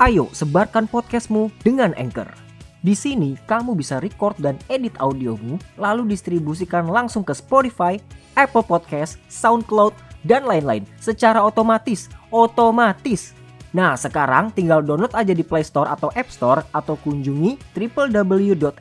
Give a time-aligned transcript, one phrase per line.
[0.00, 2.32] Ayo sebarkan podcastmu dengan Anchor.
[2.80, 8.00] Di sini kamu bisa record dan edit audiomu lalu distribusikan langsung ke Spotify,
[8.32, 9.92] Apple Podcast, SoundCloud,
[10.24, 12.08] dan lain-lain secara otomatis.
[12.32, 13.36] Otomatis.
[13.76, 18.80] Nah, sekarang tinggal download aja di Play Store atau App Store atau kunjungi www.anchor.fm.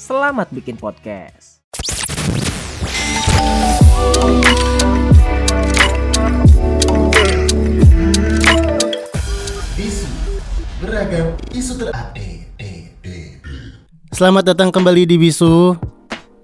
[0.00, 1.60] Selamat bikin podcast.
[10.78, 12.46] Beragam isu terupdate.
[14.14, 15.74] Selamat datang kembali di Bisu.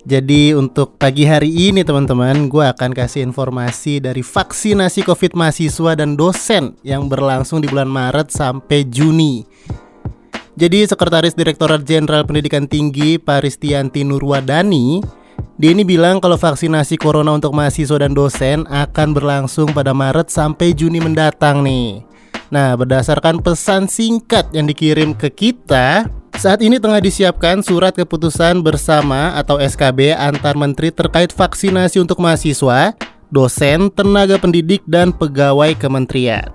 [0.04, 6.12] Jadi untuk pagi hari ini teman-teman, gue akan kasih informasi dari vaksinasi COVID mahasiswa dan
[6.12, 9.48] dosen yang berlangsung di bulan Maret sampai Juni.
[10.54, 15.02] Jadi Sekretaris Direktorat Jenderal Pendidikan Tinggi Paristianti Nurwadani
[15.54, 20.74] dia ini bilang kalau vaksinasi corona untuk mahasiswa dan dosen akan berlangsung pada Maret sampai
[20.74, 22.13] Juni mendatang nih.
[22.54, 26.06] Nah, berdasarkan pesan singkat yang dikirim ke kita,
[26.38, 32.94] saat ini tengah disiapkan surat keputusan bersama atau SKB antar menteri terkait vaksinasi untuk mahasiswa,
[33.34, 36.46] dosen, tenaga pendidik, dan pegawai kementerian.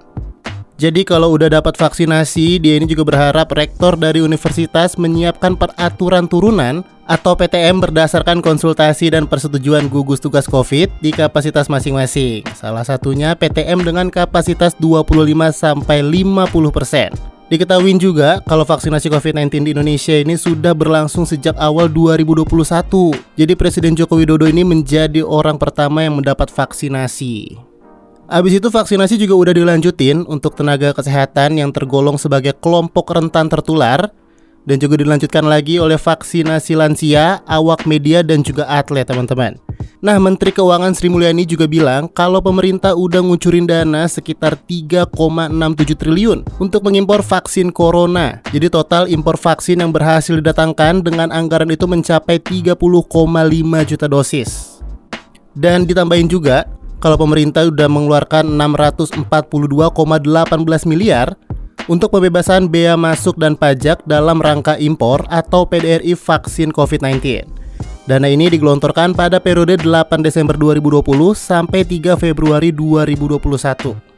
[0.79, 6.87] Jadi kalau udah dapat vaksinasi, dia ini juga berharap rektor dari universitas menyiapkan peraturan turunan
[7.03, 12.47] atau PTM berdasarkan konsultasi dan persetujuan gugus tugas COVID di kapasitas masing-masing.
[12.55, 17.11] Salah satunya PTM dengan kapasitas 25 sampai 50 persen.
[17.51, 22.47] Diketahui juga kalau vaksinasi COVID-19 di Indonesia ini sudah berlangsung sejak awal 2021.
[23.35, 27.68] Jadi Presiden Joko Widodo ini menjadi orang pertama yang mendapat vaksinasi.
[28.29, 34.13] Abis itu vaksinasi juga udah dilanjutin untuk tenaga kesehatan yang tergolong sebagai kelompok rentan tertular
[34.69, 39.57] dan juga dilanjutkan lagi oleh vaksinasi lansia, awak media dan juga atlet teman-teman.
[40.05, 45.09] Nah, Menteri Keuangan Sri Mulyani juga bilang kalau pemerintah udah ngucurin dana sekitar 3,67
[45.97, 48.45] triliun untuk mengimpor vaksin corona.
[48.53, 52.77] Jadi total impor vaksin yang berhasil didatangkan dengan anggaran itu mencapai 30,5
[53.89, 54.77] juta dosis.
[55.57, 59.31] Dan ditambahin juga kalau pemerintah sudah mengeluarkan 642,18
[60.83, 61.39] miliar
[61.87, 67.47] untuk pembebasan bea masuk dan pajak dalam rangka impor atau PDRI vaksin COVID-19.
[68.05, 71.01] Dana ini digelontorkan pada periode 8 Desember 2020
[71.33, 74.09] sampai 3 Februari 2021.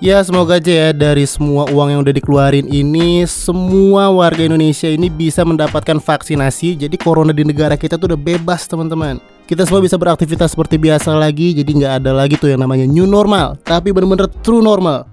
[0.00, 5.12] Ya semoga aja ya dari semua uang yang udah dikeluarin ini Semua warga Indonesia ini
[5.12, 9.20] bisa mendapatkan vaksinasi Jadi corona di negara kita tuh udah bebas teman-teman
[9.50, 13.02] Kita semua bisa beraktivitas seperti biasa lagi Jadi nggak ada lagi tuh yang namanya new
[13.02, 15.10] normal Tapi bener-bener true normal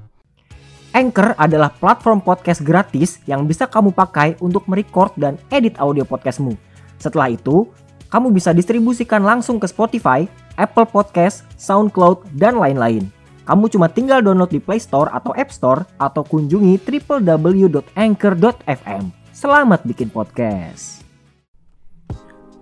[0.94, 6.58] Anchor adalah platform podcast gratis yang bisa kamu pakai untuk merecord dan edit audio podcastmu.
[6.98, 7.70] Setelah itu,
[8.09, 10.25] kamu bisa distribusikan langsung ke Spotify,
[10.58, 13.14] Apple Podcast, SoundCloud, dan lain-lain.
[13.46, 19.04] Kamu cuma tinggal download di Play Store atau App Store atau kunjungi www.anchor.fm.
[19.38, 21.06] Selamat bikin podcast.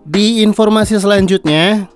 [0.06, 1.90] Di informasi selanjutnya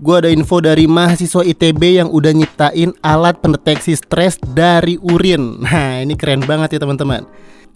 [0.00, 5.56] Gue ada info dari mahasiswa ITB yang udah nyiptain alat pendeteksi stres dari urin.
[5.64, 7.24] Nah ini keren banget ya teman-teman.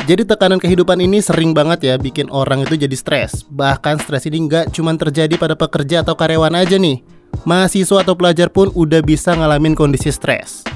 [0.05, 3.45] Jadi tekanan kehidupan ini sering banget ya bikin orang itu jadi stres.
[3.49, 7.05] Bahkan stres ini nggak cuma terjadi pada pekerja atau karyawan aja nih.
[7.45, 10.74] Mahasiswa atau pelajar pun udah bisa ngalamin kondisi stres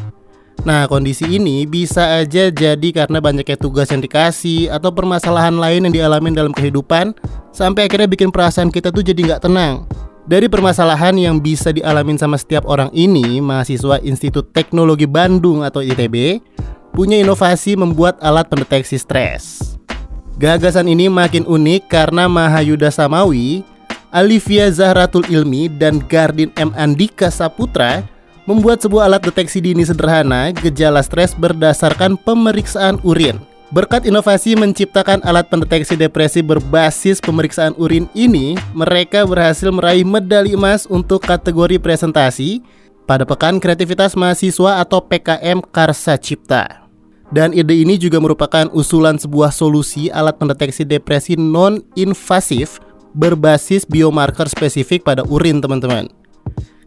[0.66, 5.94] Nah kondisi ini bisa aja jadi karena banyaknya tugas yang dikasih Atau permasalahan lain yang
[5.94, 7.14] dialamin dalam kehidupan
[7.54, 9.86] Sampai akhirnya bikin perasaan kita tuh jadi nggak tenang
[10.28, 16.44] dari permasalahan yang bisa dialamin sama setiap orang ini, mahasiswa Institut Teknologi Bandung atau ITB
[16.92, 19.78] punya inovasi membuat alat pendeteksi stres.
[20.36, 23.64] Gagasan ini makin unik karena Mahayuda Samawi,
[24.12, 26.76] Alivia Zahratul Ilmi, dan Gardin M.
[26.76, 28.04] Andika Saputra
[28.48, 33.36] membuat sebuah alat deteksi dini sederhana gejala stres berdasarkan pemeriksaan urin.
[33.68, 40.88] Berkat inovasi menciptakan alat pendeteksi depresi berbasis pemeriksaan urin ini, mereka berhasil meraih medali emas
[40.88, 42.64] untuk kategori presentasi
[43.04, 46.88] pada Pekan Kreativitas Mahasiswa atau PKM Karsa Cipta.
[47.28, 52.80] Dan ide ini juga merupakan usulan sebuah solusi alat pendeteksi depresi non-invasif
[53.12, 56.17] berbasis biomarker spesifik pada urin, teman-teman.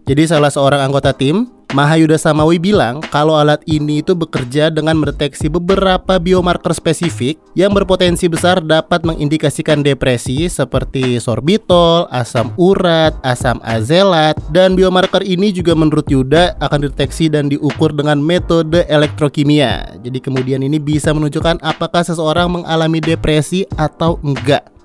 [0.09, 5.48] Jadi salah seorang anggota tim, Mahayuda Samawi bilang kalau alat ini itu bekerja dengan mendeteksi
[5.48, 14.36] beberapa biomarker spesifik yang berpotensi besar dapat mengindikasikan depresi seperti sorbitol, asam urat, asam azelat,
[14.51, 19.95] dan biomarker ini juga menurut Yuda akan dideteksi dan diukur dengan metode elektrokimia.
[20.03, 24.81] Jadi kemudian ini bisa menunjukkan apakah seseorang mengalami depresi atau enggak.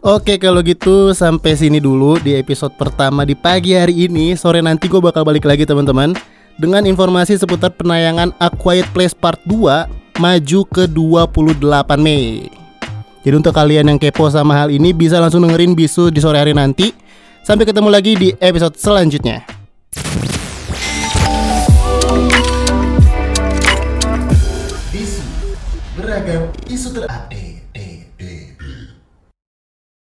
[0.00, 4.88] Oke kalau gitu sampai sini dulu di episode pertama di pagi hari ini Sore nanti
[4.88, 6.16] gue bakal balik lagi teman-teman
[6.56, 9.60] dengan informasi seputar penayangan A Quiet Place Part 2
[10.16, 12.48] maju ke 28 Mei.
[13.20, 16.56] Jadi untuk kalian yang kepo sama hal ini bisa langsung dengerin Bisu di sore hari
[16.56, 16.96] nanti.
[17.44, 19.44] Sampai ketemu lagi di episode selanjutnya.
[24.88, 25.20] Bisu
[25.92, 27.49] beragam isu terupdate.